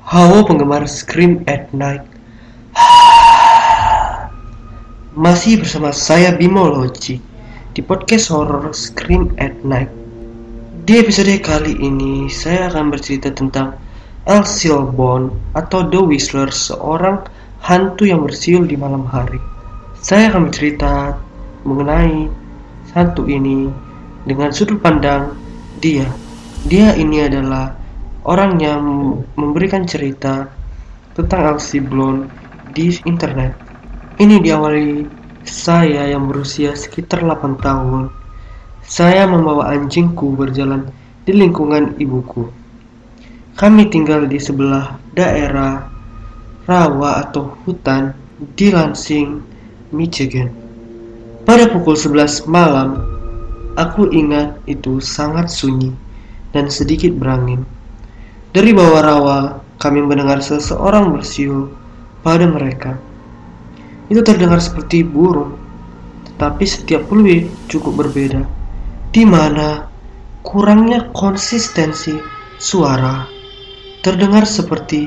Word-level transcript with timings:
Halo 0.00 0.48
penggemar 0.48 0.88
Scream 0.88 1.44
at 1.44 1.76
Night. 1.76 2.00
Masih 5.12 5.60
bersama 5.60 5.92
saya 5.92 6.32
Bimo 6.32 6.72
Logi 6.72 7.20
Di 7.76 7.84
podcast 7.84 8.32
horror 8.32 8.72
Scream 8.72 9.36
at 9.36 9.52
Night. 9.60 9.92
Di 10.88 11.04
episode 11.04 11.36
kali 11.44 11.76
ini 11.84 12.32
Saya 12.32 12.72
akan 12.72 12.88
bercerita 12.88 13.28
tentang 13.28 13.76
Elsie 14.24 14.72
Bond 14.72 15.36
Atau 15.52 15.84
The 15.92 16.00
Whistler 16.00 16.48
Seorang 16.48 17.28
hantu 17.60 18.08
yang 18.08 18.24
bersiul 18.24 18.64
di 18.64 18.80
malam 18.80 19.04
hari. 19.04 19.36
Saya 20.00 20.32
akan 20.32 20.48
bercerita 20.48 21.12
mengenai 21.68 22.24
hantu 22.96 23.28
ini 23.28 23.68
Dengan 24.24 24.48
sudut 24.48 24.80
pandang 24.80 25.36
dia. 25.76 26.08
Dia 26.64 26.96
ini 26.96 27.20
adalah 27.20 27.76
orang 28.24 28.60
yang 28.60 28.82
memberikan 29.36 29.88
cerita 29.88 30.48
tentang 31.16 31.56
Elsie 31.56 31.80
Blonde 31.80 32.28
di 32.76 32.92
internet. 33.08 33.56
Ini 34.20 34.40
diawali 34.44 35.08
saya 35.46 36.12
yang 36.12 36.28
berusia 36.28 36.76
sekitar 36.76 37.24
8 37.24 37.56
tahun. 37.60 38.12
Saya 38.84 39.24
membawa 39.24 39.72
anjingku 39.72 40.36
berjalan 40.36 40.92
di 41.24 41.32
lingkungan 41.32 41.96
ibuku. 41.96 42.48
Kami 43.56 43.88
tinggal 43.88 44.24
di 44.28 44.40
sebelah 44.40 44.96
daerah 45.12 45.88
rawa 46.64 47.24
atau 47.24 47.56
hutan 47.64 48.12
di 48.56 48.72
Lansing, 48.72 49.40
Michigan. 49.92 50.48
Pada 51.44 51.68
pukul 51.68 51.96
11 51.96 52.46
malam, 52.48 53.00
aku 53.76 54.12
ingat 54.12 54.60
itu 54.68 55.00
sangat 55.00 55.48
sunyi 55.48 55.92
dan 56.52 56.68
sedikit 56.68 57.16
berangin. 57.16 57.64
Dari 58.50 58.74
bawah 58.74 58.98
rawa, 58.98 59.38
kami 59.78 60.02
mendengar 60.02 60.42
seseorang 60.42 61.14
bersiul 61.14 61.70
pada 62.26 62.50
mereka. 62.50 62.98
Itu 64.10 64.26
terdengar 64.26 64.58
seperti 64.58 65.06
burung, 65.06 65.54
tetapi 66.26 66.66
setiap 66.66 67.06
fluid 67.06 67.46
cukup 67.70 68.02
berbeda, 68.02 68.42
di 69.14 69.22
mana 69.22 69.86
kurangnya 70.42 71.14
konsistensi 71.14 72.18
suara 72.58 73.22
terdengar 74.02 74.42
seperti 74.42 75.06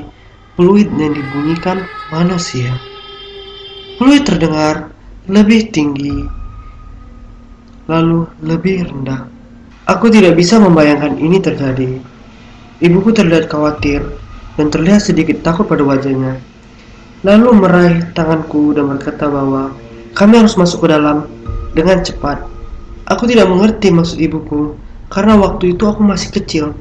fluid 0.56 0.88
yang 0.96 1.12
dibunyikan 1.12 1.84
manusia. 2.08 2.72
Fluid 4.00 4.24
terdengar 4.24 4.88
lebih 5.28 5.68
tinggi, 5.68 6.16
lalu 7.92 8.24
lebih 8.40 8.88
rendah. 8.88 9.28
Aku 9.84 10.08
tidak 10.08 10.32
bisa 10.32 10.56
membayangkan 10.56 11.20
ini 11.20 11.44
terjadi 11.44 12.13
Ibuku 12.84 13.16
terlihat 13.16 13.48
khawatir 13.48 14.04
dan 14.60 14.68
terlihat 14.68 15.00
sedikit 15.08 15.40
takut 15.40 15.64
pada 15.64 15.80
wajahnya. 15.80 16.36
Lalu 17.24 17.48
meraih 17.56 18.12
tanganku 18.12 18.76
dan 18.76 18.92
berkata 18.92 19.24
bahwa 19.24 19.72
kami 20.12 20.44
harus 20.44 20.52
masuk 20.60 20.84
ke 20.84 20.92
dalam 20.92 21.24
dengan 21.72 22.04
cepat. 22.04 22.44
Aku 23.08 23.24
tidak 23.24 23.48
mengerti 23.48 23.88
maksud 23.88 24.20
ibuku 24.20 24.76
karena 25.08 25.32
waktu 25.40 25.72
itu 25.72 25.88
aku 25.88 26.04
masih 26.04 26.28
kecil. 26.28 26.76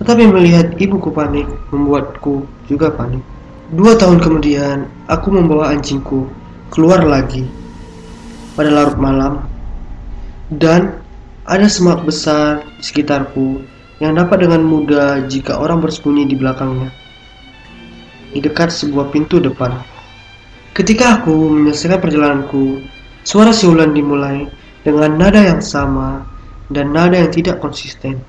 Tetapi 0.00 0.32
melihat 0.32 0.72
ibuku 0.80 1.12
panik 1.12 1.44
membuatku 1.68 2.48
juga 2.64 2.88
panik. 2.88 3.20
Dua 3.76 4.00
tahun 4.00 4.24
kemudian, 4.24 4.88
aku 5.12 5.28
membawa 5.28 5.76
anjingku 5.76 6.24
keluar 6.72 7.04
lagi 7.04 7.44
pada 8.56 8.72
larut 8.72 8.96
malam 8.96 9.44
dan 10.56 11.04
ada 11.44 11.68
semak 11.68 12.00
besar 12.00 12.64
di 12.64 12.82
sekitarku 12.82 13.75
yang 13.96 14.12
dapat 14.12 14.44
dengan 14.44 14.60
mudah 14.60 15.24
jika 15.24 15.56
orang 15.56 15.80
bersembunyi 15.80 16.28
di 16.28 16.36
belakangnya, 16.36 16.92
di 18.36 18.44
dekat 18.44 18.68
sebuah 18.68 19.08
pintu 19.08 19.40
depan. 19.40 19.72
Ketika 20.76 21.20
aku 21.20 21.32
menyelesaikan 21.32 22.04
perjalananku, 22.04 22.84
suara 23.24 23.56
siulan 23.56 23.96
dimulai 23.96 24.44
dengan 24.84 25.16
nada 25.16 25.40
yang 25.40 25.64
sama 25.64 26.28
dan 26.68 26.92
nada 26.92 27.16
yang 27.16 27.32
tidak 27.32 27.56
konsisten, 27.64 28.20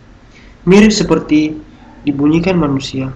mirip 0.64 0.96
seperti 0.96 1.60
dibunyikan 2.08 2.56
manusia. 2.56 3.12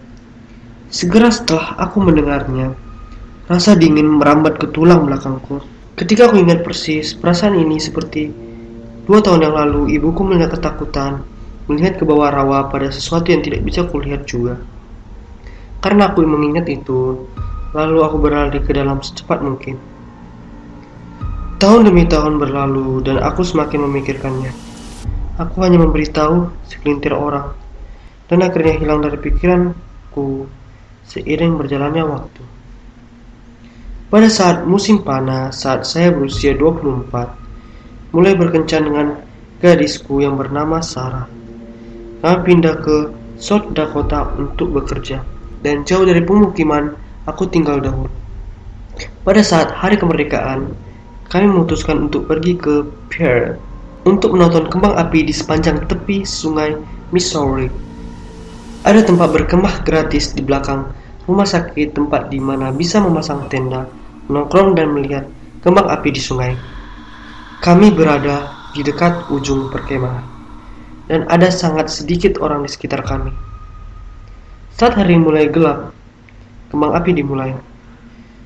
Segera 0.91 1.31
setelah 1.31 1.79
aku 1.79 2.03
mendengarnya, 2.03 2.75
rasa 3.47 3.79
dingin 3.79 4.19
merambat 4.19 4.59
ke 4.59 4.67
tulang 4.75 5.07
belakangku. 5.07 5.63
Ketika 5.95 6.28
aku 6.28 6.44
ingat 6.44 6.67
persis 6.67 7.16
perasaan 7.16 7.56
ini 7.56 7.79
seperti 7.79 8.28
dua 9.07 9.23
tahun 9.23 9.47
yang 9.47 9.56
lalu, 9.56 9.95
ibuku 9.95 10.19
melihat 10.28 10.59
ketakutan 10.59 11.23
melihat 11.71 11.95
ke 11.95 12.03
bawah 12.03 12.27
rawa 12.27 12.67
pada 12.67 12.91
sesuatu 12.91 13.31
yang 13.31 13.39
tidak 13.39 13.63
bisa 13.63 13.87
kulihat 13.87 14.27
juga. 14.27 14.59
Karena 15.79 16.11
aku 16.11 16.21
mengingat 16.27 16.67
itu, 16.67 17.23
lalu 17.71 18.03
aku 18.03 18.19
berlari 18.19 18.59
ke 18.59 18.75
dalam 18.75 18.99
secepat 18.99 19.39
mungkin. 19.39 19.79
Tahun 21.57 21.81
demi 21.87 22.03
tahun 22.05 22.37
berlalu 22.37 23.05
dan 23.07 23.23
aku 23.23 23.41
semakin 23.47 23.87
memikirkannya. 23.87 24.51
Aku 25.39 25.63
hanya 25.63 25.79
memberitahu 25.79 26.51
segelintir 26.67 27.15
orang 27.15 27.55
dan 28.29 28.43
akhirnya 28.45 28.77
hilang 28.77 28.99
dari 29.01 29.17
pikiranku 29.17 30.45
seiring 31.07 31.57
berjalannya 31.57 32.03
waktu. 32.05 32.43
Pada 34.11 34.27
saat 34.27 34.67
musim 34.67 35.07
panas, 35.07 35.63
saat 35.63 35.87
saya 35.87 36.11
berusia 36.11 36.51
24, 36.55 38.11
mulai 38.11 38.35
berkencan 38.35 38.81
dengan 38.87 39.07
gadisku 39.63 40.19
yang 40.19 40.35
bernama 40.35 40.83
Sarah. 40.83 41.41
Kami 42.21 42.37
pindah 42.45 42.77
ke 42.85 43.09
South 43.41 43.73
Dakota 43.73 44.29
untuk 44.37 44.77
bekerja, 44.77 45.25
dan 45.65 45.81
jauh 45.81 46.05
dari 46.05 46.21
pemukiman 46.21 46.93
aku 47.25 47.49
tinggal 47.49 47.81
dahulu. 47.81 48.13
Pada 49.25 49.41
saat 49.41 49.73
hari 49.73 49.97
kemerdekaan, 49.97 50.69
kami 51.33 51.49
memutuskan 51.49 52.05
untuk 52.05 52.29
pergi 52.29 52.53
ke 52.61 52.85
Pierre 53.09 53.57
untuk 54.05 54.37
menonton 54.37 54.69
kembang 54.69 54.93
api 55.01 55.25
di 55.25 55.33
sepanjang 55.33 55.89
tepi 55.89 56.21
sungai 56.21 56.77
Missouri. 57.09 57.65
Ada 58.85 59.01
tempat 59.01 59.29
berkemah 59.33 59.81
gratis 59.81 60.37
di 60.37 60.45
belakang 60.45 60.93
rumah 61.25 61.49
sakit 61.49 61.97
tempat 61.97 62.29
di 62.29 62.37
mana 62.37 62.69
bisa 62.69 63.01
memasang 63.01 63.49
tenda, 63.49 63.89
menongkrong 64.29 64.77
dan 64.77 64.93
melihat 64.93 65.25
kembang 65.65 65.89
api 65.89 66.13
di 66.13 66.21
sungai. 66.21 66.53
Kami 67.65 67.89
berada 67.89 68.69
di 68.77 68.85
dekat 68.85 69.29
ujung 69.33 69.73
perkemahan 69.73 70.30
dan 71.11 71.27
ada 71.27 71.51
sangat 71.51 71.91
sedikit 71.91 72.39
orang 72.39 72.63
di 72.63 72.72
sekitar 72.72 73.03
kami. 73.03 73.35
Saat 74.79 74.95
hari 74.95 75.19
mulai 75.19 75.51
gelap, 75.51 75.91
kembang 76.72 76.95
api 76.95 77.11
dimulai. 77.11 77.51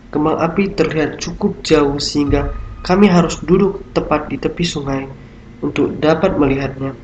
Kembang 0.09 0.41
api 0.41 0.73
terlihat 0.73 1.21
cukup 1.21 1.61
jauh 1.61 2.01
sehingga 2.01 2.49
kami 2.81 3.05
harus 3.05 3.37
duduk 3.45 3.85
tepat 3.93 4.33
di 4.33 4.41
tepi 4.41 4.65
sungai 4.65 5.05
untuk 5.61 5.93
dapat 6.01 6.33
melihatnya. 6.41 6.97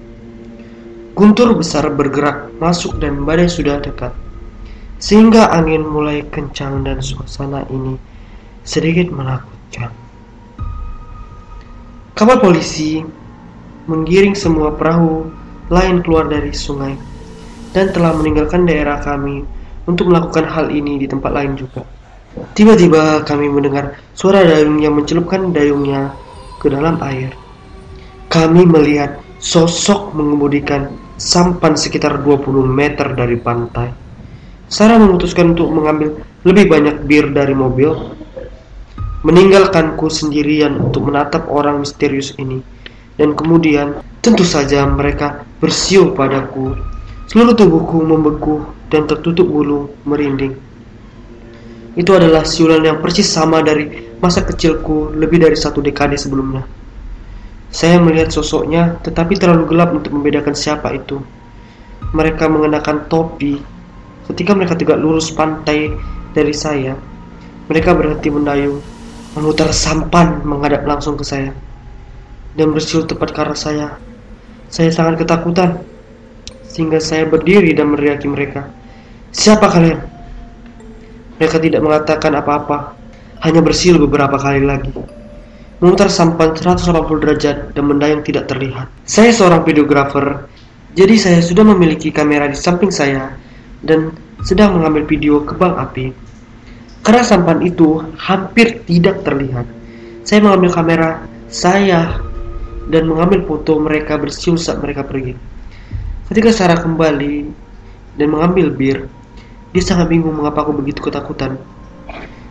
Guntur 1.14 1.54
besar 1.54 1.94
bergerak 1.94 2.50
masuk 2.58 2.98
dan 2.98 3.22
badai 3.22 3.46
sudah 3.46 3.78
dekat. 3.78 4.18
Sehingga 4.98 5.54
angin 5.54 5.86
mulai 5.86 6.26
kencang 6.26 6.82
dan 6.82 7.06
suasana 7.06 7.70
ini 7.70 8.02
sedikit 8.66 9.14
menakutkan. 9.14 9.94
Kapal 12.18 12.38
polisi 12.42 13.06
menggiring 13.86 14.34
semua 14.34 14.74
perahu 14.74 15.41
lain 15.72 16.04
keluar 16.04 16.28
dari 16.28 16.52
sungai 16.52 17.00
dan 17.72 17.96
telah 17.96 18.12
meninggalkan 18.20 18.68
daerah 18.68 19.00
kami 19.00 19.48
untuk 19.88 20.12
melakukan 20.12 20.44
hal 20.44 20.68
ini 20.68 21.00
di 21.00 21.08
tempat 21.08 21.32
lain 21.32 21.56
juga. 21.56 21.88
Tiba-tiba 22.52 23.24
kami 23.24 23.48
mendengar 23.48 23.96
suara 24.12 24.44
dayung 24.44 24.84
yang 24.84 24.96
mencelupkan 25.00 25.56
dayungnya 25.56 26.12
ke 26.60 26.68
dalam 26.68 27.00
air. 27.00 27.32
Kami 28.28 28.68
melihat 28.68 29.20
sosok 29.40 30.12
mengemudikan 30.12 30.92
sampan 31.16 31.80
sekitar 31.80 32.20
20 32.20 32.68
meter 32.68 33.16
dari 33.16 33.40
pantai. 33.40 33.92
Sarah 34.72 35.00
memutuskan 35.00 35.56
untuk 35.56 35.72
mengambil 35.72 36.24
lebih 36.48 36.72
banyak 36.72 37.04
bir 37.04 37.36
dari 37.36 37.52
mobil, 37.52 37.92
meninggalkanku 39.28 40.08
sendirian 40.08 40.80
untuk 40.80 41.12
menatap 41.12 41.48
orang 41.52 41.84
misterius 41.84 42.32
ini 42.40 42.64
dan 43.22 43.38
kemudian 43.38 44.02
tentu 44.18 44.42
saja 44.42 44.82
mereka 44.90 45.46
bersiul 45.62 46.18
padaku. 46.18 46.74
Seluruh 47.30 47.54
tubuhku 47.54 48.02
membeku 48.02 48.66
dan 48.90 49.06
tertutup 49.06 49.46
bulu 49.46 49.94
merinding. 50.10 50.58
Itu 51.94 52.18
adalah 52.18 52.42
siulan 52.42 52.82
yang 52.82 52.98
persis 52.98 53.30
sama 53.30 53.62
dari 53.62 54.10
masa 54.18 54.42
kecilku 54.42 55.14
lebih 55.14 55.38
dari 55.38 55.54
satu 55.54 55.86
dekade 55.86 56.18
sebelumnya. 56.18 56.66
Saya 57.70 58.02
melihat 58.02 58.34
sosoknya, 58.34 58.98
tetapi 59.06 59.38
terlalu 59.38 59.70
gelap 59.70 59.94
untuk 59.94 60.12
membedakan 60.18 60.58
siapa 60.58 60.92
itu. 60.98 61.22
Mereka 62.12 62.50
mengenakan 62.50 63.06
topi. 63.06 63.62
Ketika 64.28 64.58
mereka 64.58 64.74
tegak 64.76 64.98
lurus 64.98 65.30
pantai 65.32 65.94
dari 66.34 66.52
saya, 66.58 66.98
mereka 67.70 67.96
berhenti 67.96 68.28
mendayung, 68.28 68.82
memutar 69.38 69.72
sampan 69.72 70.44
menghadap 70.44 70.84
langsung 70.84 71.16
ke 71.16 71.24
saya 71.24 71.54
dan 72.56 72.76
bersiul 72.76 73.08
tepat 73.08 73.32
ke 73.32 73.40
arah 73.42 73.58
saya. 73.58 73.88
Saya 74.72 74.92
sangat 74.92 75.24
ketakutan, 75.24 75.84
sehingga 76.68 77.04
saya 77.04 77.28
berdiri 77.28 77.76
dan 77.76 77.92
meriaki 77.92 78.28
mereka. 78.32 78.72
Siapa 79.32 79.68
kalian? 79.68 80.00
Mereka 81.40 81.58
tidak 81.60 81.82
mengatakan 81.84 82.32
apa-apa, 82.38 82.96
hanya 83.44 83.60
bersiul 83.60 84.00
beberapa 84.08 84.40
kali 84.40 84.64
lagi. 84.64 84.92
Memutar 85.82 86.14
sampan 86.14 86.54
180 86.54 86.94
derajat 87.20 87.74
dan 87.74 87.84
benda 87.90 88.06
tidak 88.22 88.46
terlihat. 88.46 88.88
Saya 89.04 89.34
seorang 89.34 89.66
videografer, 89.66 90.46
jadi 90.94 91.16
saya 91.18 91.40
sudah 91.42 91.66
memiliki 91.66 92.14
kamera 92.14 92.46
di 92.46 92.56
samping 92.56 92.94
saya 92.94 93.34
dan 93.82 94.14
sedang 94.46 94.78
mengambil 94.78 95.10
video 95.10 95.42
kebang 95.42 95.74
api. 95.80 96.14
Karena 97.02 97.26
sampan 97.26 97.66
itu 97.66 97.98
hampir 98.22 98.86
tidak 98.86 99.26
terlihat. 99.26 99.66
Saya 100.22 100.46
mengambil 100.46 100.70
kamera 100.70 101.10
saya 101.50 102.22
dan 102.92 103.08
mengambil 103.08 103.48
foto 103.48 103.80
mereka 103.80 104.20
bersiul 104.20 104.60
saat 104.60 104.84
mereka 104.84 105.08
pergi. 105.08 105.34
Ketika 106.28 106.52
Sarah 106.52 106.80
kembali 106.84 107.48
dan 108.20 108.28
mengambil 108.28 108.68
bir, 108.68 109.08
dia 109.72 109.84
sangat 109.84 110.12
bingung 110.12 110.36
mengapa 110.36 110.68
aku 110.68 110.76
begitu 110.76 111.00
ketakutan. 111.00 111.56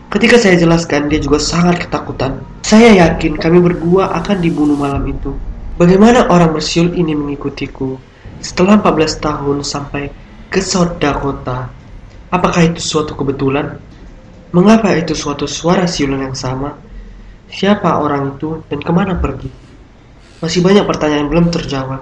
Ketika 0.09 0.41
saya 0.41 0.57
jelaskan, 0.57 1.07
dia 1.07 1.21
juga 1.21 1.39
sangat 1.39 1.87
ketakutan. 1.87 2.41
Saya 2.65 2.91
yakin 3.07 3.37
kami 3.37 3.61
berdua 3.61 4.11
akan 4.17 4.41
dibunuh 4.41 4.75
malam 4.75 5.05
itu. 5.07 5.31
Bagaimana 5.79 6.27
orang 6.27 6.51
bersiul 6.51 6.97
ini 6.97 7.15
mengikutiku 7.15 7.95
setelah 8.43 8.81
14 8.81 9.23
tahun 9.23 9.57
sampai 9.63 10.11
ke 10.51 10.59
Dakota? 10.99 11.71
Apakah 12.27 12.61
itu 12.67 12.81
suatu 12.83 13.15
kebetulan? 13.15 13.79
Mengapa 14.51 14.91
itu 14.99 15.15
suatu 15.15 15.47
suara 15.47 15.87
siulan 15.87 16.27
yang 16.27 16.35
sama? 16.35 16.75
Siapa 17.47 18.03
orang 18.03 18.35
itu 18.35 18.59
dan 18.67 18.83
ke 18.83 18.91
mana 18.91 19.15
pergi? 19.15 19.70
Masih 20.41 20.65
banyak 20.65 20.89
pertanyaan 20.89 21.29
belum 21.29 21.53
terjawab. 21.53 22.01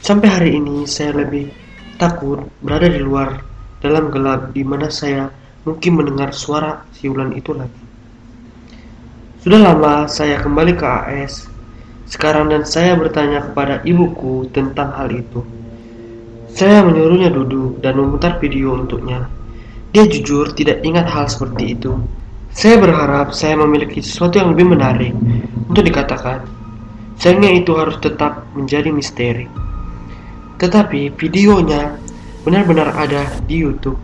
Sampai 0.00 0.32
hari 0.32 0.50
ini 0.56 0.88
saya 0.88 1.12
lebih 1.12 1.52
takut 2.00 2.48
berada 2.64 2.88
di 2.88 2.96
luar 2.96 3.44
dalam 3.84 4.08
gelap 4.08 4.56
di 4.56 4.64
mana 4.64 4.88
saya 4.88 5.28
mungkin 5.68 6.00
mendengar 6.00 6.32
suara 6.32 6.80
siulan 6.96 7.28
itu 7.36 7.52
lagi. 7.52 7.84
Sudah 9.44 9.60
lama 9.60 10.08
saya 10.08 10.40
kembali 10.40 10.80
ke 10.80 10.86
AS 10.88 11.44
sekarang 12.08 12.48
dan 12.48 12.64
saya 12.64 12.96
bertanya 12.96 13.44
kepada 13.52 13.84
ibuku 13.84 14.48
tentang 14.48 14.88
hal 14.96 15.12
itu. 15.12 15.44
Saya 16.48 16.80
menyuruhnya 16.80 17.28
duduk 17.28 17.84
dan 17.84 18.00
memutar 18.00 18.40
video 18.40 18.80
untuknya. 18.80 19.28
Dia 19.92 20.08
jujur 20.08 20.56
tidak 20.56 20.80
ingat 20.88 21.04
hal 21.04 21.28
seperti 21.28 21.76
itu. 21.76 22.00
Saya 22.48 22.80
berharap 22.80 23.36
saya 23.36 23.60
memiliki 23.60 24.00
sesuatu 24.00 24.40
yang 24.40 24.56
lebih 24.56 24.72
menarik 24.72 25.12
untuk 25.68 25.84
dikatakan. 25.84 26.57
Sayangnya 27.18 27.62
itu 27.62 27.74
harus 27.74 27.98
tetap 27.98 28.46
menjadi 28.54 28.94
misteri. 28.94 29.50
Tetapi 30.62 31.14
videonya 31.18 31.98
benar-benar 32.46 32.94
ada 32.94 33.26
di 33.46 33.58
YouTube 33.62 33.98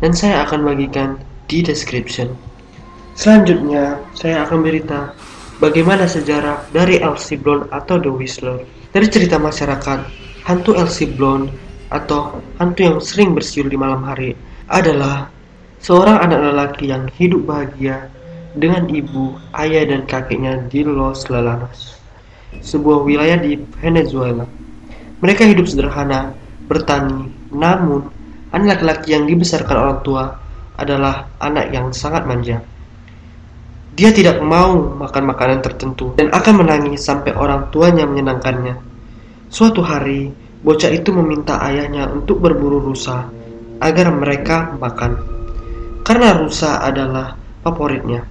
dan 0.00 0.16
saya 0.16 0.44
akan 0.48 0.64
bagikan 0.64 1.20
di 1.48 1.60
description. 1.60 2.32
Selanjutnya, 3.14 4.00
saya 4.16 4.42
akan 4.48 4.64
berita 4.64 5.14
bagaimana 5.62 6.08
sejarah 6.08 6.66
dari 6.74 6.98
Elsie 6.98 7.38
Blonde 7.38 7.70
atau 7.70 8.00
The 8.00 8.10
Whistler. 8.10 8.64
Dari 8.90 9.06
cerita 9.06 9.38
masyarakat, 9.38 10.00
hantu 10.48 10.74
Elsie 10.74 11.14
Blonde 11.14 11.52
atau 11.94 12.42
hantu 12.58 12.80
yang 12.80 12.98
sering 12.98 13.36
bersiul 13.36 13.70
di 13.70 13.78
malam 13.78 14.02
hari 14.02 14.34
adalah 14.66 15.30
seorang 15.78 16.16
anak 16.26 16.40
lelaki 16.40 16.90
yang 16.90 17.06
hidup 17.14 17.44
bahagia 17.44 18.08
dengan 18.56 18.86
ibu, 18.90 19.36
ayah, 19.54 19.84
dan 19.86 20.06
kakeknya 20.06 20.62
di 20.70 20.86
Los 20.86 21.26
Lalanos, 21.30 21.98
sebuah 22.60 23.02
wilayah 23.02 23.38
di 23.40 23.58
Venezuela. 23.80 24.44
Mereka 25.24 25.48
hidup 25.48 25.66
sederhana, 25.66 26.36
bertani, 26.68 27.32
namun 27.54 28.08
anak 28.52 28.82
laki-laki 28.84 29.16
yang 29.16 29.24
dibesarkan 29.24 29.76
orang 29.76 29.98
tua 30.04 30.24
adalah 30.76 31.30
anak 31.40 31.70
yang 31.70 31.90
sangat 31.94 32.26
manja. 32.28 32.60
Dia 33.94 34.10
tidak 34.10 34.42
mau 34.42 34.90
makan 34.98 35.24
makanan 35.30 35.62
tertentu 35.62 36.12
dan 36.18 36.34
akan 36.34 36.66
menangis 36.66 37.06
sampai 37.06 37.30
orang 37.30 37.70
tuanya 37.70 38.02
menyenangkannya. 38.04 38.74
Suatu 39.46 39.86
hari, 39.86 40.34
bocah 40.66 40.90
itu 40.90 41.14
meminta 41.14 41.62
ayahnya 41.62 42.10
untuk 42.10 42.42
berburu 42.42 42.82
rusa 42.82 43.30
agar 43.78 44.10
mereka 44.10 44.74
makan. 44.82 45.14
Karena 46.02 46.34
rusa 46.34 46.82
adalah 46.82 47.38
favoritnya. 47.62 48.26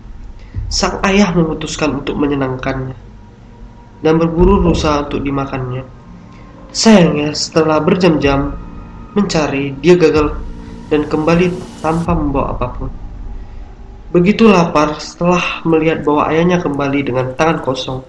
Sang 0.68 1.00
ayah 1.08 1.32
memutuskan 1.32 2.04
untuk 2.04 2.20
menyenangkannya 2.20 3.13
dan 4.04 4.20
berburu 4.20 4.60
rusa 4.60 5.08
untuk 5.08 5.24
dimakannya. 5.24 5.82
Sayangnya, 6.76 7.32
setelah 7.32 7.80
berjam-jam 7.80 8.54
mencari, 9.16 9.74
dia 9.80 9.96
gagal 9.96 10.36
dan 10.92 11.08
kembali 11.08 11.50
tanpa 11.80 12.12
membawa 12.14 12.54
apa 12.54 12.68
pun. 12.76 12.90
Begitu 14.14 14.46
lapar 14.46 15.02
setelah 15.02 15.42
melihat 15.66 16.06
bahwa 16.06 16.30
ayahnya 16.30 16.62
kembali 16.62 17.00
dengan 17.02 17.34
tangan 17.34 17.66
kosong. 17.66 18.06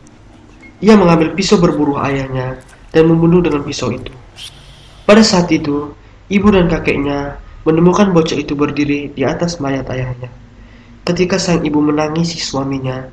Ia 0.85 1.01
mengambil 1.01 1.33
pisau 1.33 1.57
berburu 1.57 1.97
ayahnya 1.97 2.61
dan 2.93 3.09
membunuh 3.09 3.41
dengan 3.41 3.65
pisau 3.65 3.89
itu. 3.89 4.13
Pada 5.09 5.25
saat 5.25 5.49
itu, 5.49 5.97
ibu 6.29 6.49
dan 6.53 6.69
kakeknya 6.69 7.41
menemukan 7.65 8.13
bocah 8.13 8.37
itu 8.37 8.53
berdiri 8.53 9.17
di 9.17 9.25
atas 9.25 9.57
mayat 9.65 9.89
ayahnya. 9.89 10.29
Ketika 11.05 11.41
sang 11.41 11.65
ibu 11.65 11.81
menangisi 11.81 12.37
suaminya, 12.41 13.05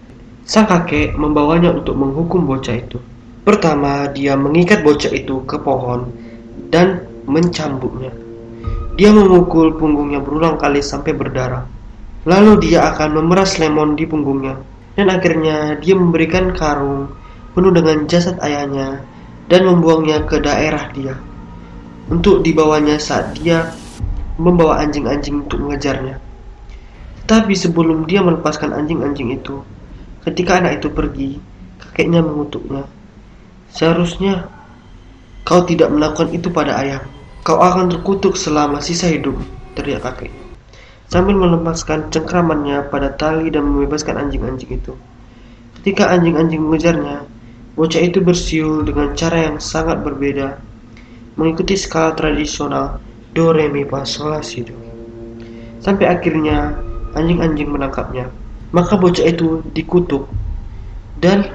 sang 0.46 0.68
kakek 0.68 1.14
membawanya 1.16 1.74
untuk 1.74 1.98
menghukum 1.98 2.46
bocah 2.46 2.78
itu. 2.78 2.98
Pertama, 3.42 4.06
dia 4.14 4.38
mengikat 4.38 4.86
bocah 4.86 5.10
itu 5.10 5.42
ke 5.50 5.58
pohon 5.58 6.14
dan 6.70 7.10
mencambuknya. 7.26 8.14
Dia 9.00 9.10
memukul 9.10 9.74
punggungnya 9.80 10.22
berulang 10.22 10.62
kali 10.62 10.84
sampai 10.84 11.18
berdarah. 11.18 11.66
Lalu 12.30 12.70
dia 12.70 12.86
akan 12.94 13.18
memeras 13.18 13.58
lemon 13.58 13.98
di 13.98 14.06
punggungnya. 14.06 14.62
Dan 14.94 15.08
akhirnya 15.08 15.80
dia 15.80 15.96
memberikan 15.96 16.52
karung 16.54 17.10
penuh 17.56 17.72
dengan 17.72 18.06
jasad 18.06 18.38
ayahnya 18.44 19.02
dan 19.48 19.66
membuangnya 19.66 20.24
ke 20.28 20.38
daerah 20.40 20.92
dia 20.92 21.16
untuk 22.12 22.44
dibawanya 22.44 23.00
saat 23.00 23.36
dia 23.40 23.72
membawa 24.36 24.84
anjing-anjing 24.84 25.48
untuk 25.48 25.64
mengejarnya. 25.64 26.20
Tetapi 27.24 27.54
sebelum 27.56 28.04
dia 28.04 28.20
melepaskan 28.20 28.76
anjing-anjing 28.76 29.32
itu, 29.32 29.64
ketika 30.28 30.62
anak 30.62 30.82
itu 30.82 30.88
pergi, 30.92 31.30
kakeknya 31.82 32.22
mengutuknya. 32.22 32.86
Seharusnya 33.72 34.48
kau 35.48 35.64
tidak 35.66 35.90
melakukan 35.90 36.30
itu 36.36 36.52
pada 36.52 36.78
ayah. 36.82 37.02
Kau 37.42 37.58
akan 37.58 37.90
terkutuk 37.90 38.38
selama 38.38 38.78
sisa 38.84 39.10
hidup, 39.10 39.34
teriak 39.74 40.06
kakeknya. 40.06 40.46
Sambil 41.12 41.36
melepaskan 41.36 42.08
cengkramannya 42.08 42.88
pada 42.88 43.12
tali 43.18 43.52
dan 43.52 43.68
membebaskan 43.68 44.16
anjing-anjing 44.16 44.80
itu. 44.80 44.94
Ketika 45.82 46.08
anjing-anjing 46.14 46.62
mengejarnya, 46.62 47.26
bocah 47.76 48.00
itu 48.00 48.22
bersiul 48.22 48.86
dengan 48.86 49.12
cara 49.18 49.50
yang 49.52 49.58
sangat 49.58 50.00
berbeda 50.06 50.62
mengikuti 51.40 51.80
skala 51.80 52.12
tradisional 52.14 53.00
do 53.32 53.56
re 53.56 53.72
mi 53.72 53.88
fa 53.88 54.04
do. 54.04 54.76
Sampai 55.82 56.06
akhirnya 56.12 56.76
anjing-anjing 57.16 57.72
menangkapnya. 57.72 58.30
Maka 58.72 58.96
bocah 58.96 59.28
itu 59.28 59.60
dikutuk 59.76 60.28
dan 61.20 61.52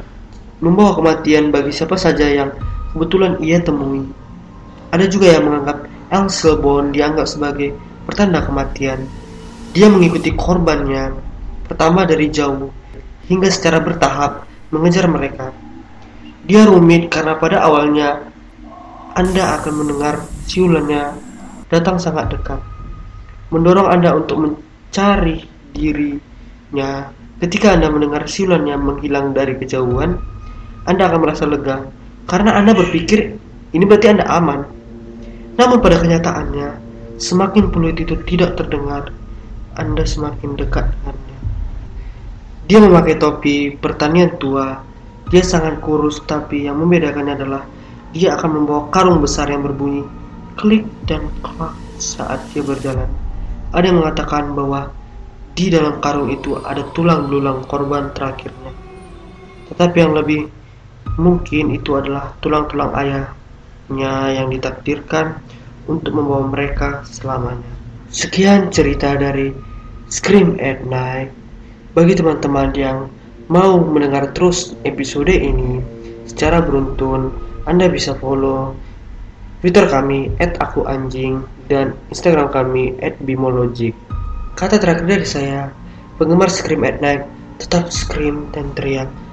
membawa 0.61 0.97
kematian 0.97 1.49
bagi 1.49 1.73
siapa 1.73 1.97
saja 1.97 2.29
yang 2.29 2.53
kebetulan 2.93 3.41
ia 3.41 3.61
temui. 3.61 4.05
Ada 4.93 5.09
juga 5.09 5.33
yang 5.33 5.49
menganggap 5.49 5.89
El 6.13 6.29
Silbon 6.29 6.93
dianggap 6.93 7.27
sebagai 7.29 7.77
pertanda 8.05 8.45
kematian. 8.45 9.09
Dia 9.73 9.89
mengikuti 9.89 10.33
korbannya 10.33 11.13
pertama 11.69 12.05
dari 12.05 12.29
jauh 12.29 12.73
hingga 13.27 13.49
secara 13.51 13.81
bertahap 13.81 14.45
mengejar 14.71 15.09
mereka. 15.09 15.53
Dia 16.47 16.63
rumit 16.69 17.11
karena 17.11 17.35
pada 17.37 17.67
awalnya 17.67 18.23
anda 19.17 19.57
akan 19.57 19.81
mendengar 19.81 20.29
siulannya 20.45 21.17
datang 21.73 21.97
sangat 21.97 22.37
dekat, 22.37 22.61
mendorong 23.49 23.89
Anda 23.89 24.13
untuk 24.13 24.45
mencari 24.45 25.41
dirinya. 26.77 27.09
Ketika 27.37 27.77
Anda 27.77 27.93
mendengar 27.93 28.25
siulannya 28.29 28.77
menghilang 28.81 29.37
dari 29.37 29.57
kejauhan, 29.61 30.21
Anda 30.89 31.09
akan 31.09 31.21
merasa 31.21 31.45
lega 31.45 31.85
karena 32.29 32.57
Anda 32.57 32.73
berpikir 32.73 33.37
ini 33.73 33.85
berarti 33.85 34.09
Anda 34.13 34.25
aman. 34.29 34.61
Namun 35.57 35.81
pada 35.81 36.01
kenyataannya, 36.01 36.69
semakin 37.21 37.73
peluit 37.73 38.01
itu 38.01 38.17
tidak 38.25 38.57
terdengar, 38.57 39.13
Anda 39.77 40.05
semakin 40.05 40.57
dekat 40.57 40.89
dengannya. 41.01 41.39
Dia 42.69 42.79
memakai 42.81 43.17
topi 43.21 43.77
pertanian 43.77 44.37
tua. 44.41 44.81
Dia 45.27 45.43
sangat 45.43 45.83
kurus, 45.83 46.23
tapi 46.23 46.71
yang 46.71 46.79
membedakannya 46.79 47.35
adalah 47.35 47.63
dia 48.15 48.39
akan 48.39 48.63
membawa 48.63 48.89
karung 48.95 49.19
besar 49.19 49.51
yang 49.51 49.67
berbunyi 49.67 50.07
klik 50.57 50.87
dan 51.05 51.27
klak 51.43 51.75
saat 51.99 52.41
dia 52.55 52.63
berjalan. 52.63 53.11
Ada 53.75 53.91
yang 53.91 53.99
mengatakan 54.01 54.55
bahwa 54.55 54.95
di 55.57 55.73
dalam 55.73 56.05
karung 56.05 56.29
itu 56.29 56.61
ada 56.61 56.85
tulang 56.93 57.33
belulang 57.33 57.65
korban 57.65 58.13
terakhirnya. 58.13 58.77
Tetapi 59.73 59.97
yang 59.97 60.13
lebih 60.13 60.45
mungkin 61.17 61.73
itu 61.73 61.97
adalah 61.97 62.37
tulang-tulang 62.45 62.93
ayahnya 62.93 64.37
yang 64.37 64.53
ditakdirkan 64.53 65.41
untuk 65.89 66.13
membawa 66.13 66.45
mereka 66.45 67.01
selamanya. 67.09 67.73
Sekian 68.13 68.69
cerita 68.69 69.17
dari 69.17 69.51
Scream 70.13 70.61
at 70.61 70.85
Night. 70.85 71.33
Bagi 71.97 72.13
teman-teman 72.13 72.77
yang 72.77 73.09
mau 73.49 73.81
mendengar 73.81 74.37
terus 74.37 74.77
episode 74.85 75.33
ini 75.33 75.81
secara 76.29 76.61
beruntun, 76.61 77.33
Anda 77.65 77.89
bisa 77.89 78.13
follow 78.21 78.77
Twitter 79.65 79.89
kami 79.89 80.31
@akuanjing 80.39 81.43
dan 81.67 81.97
Instagram 82.13 82.53
kami 82.53 82.93
@bimologic. 83.25 83.97
Kata 84.57 84.81
terakhir 84.81 85.05
dari 85.05 85.29
saya, 85.29 85.69
penggemar 86.17 86.49
Scream 86.49 86.81
at 86.89 86.97
Night 87.05 87.37
tetap 87.57 87.89
scream 87.89 88.53
dan 88.53 88.73
teriak 88.77 89.26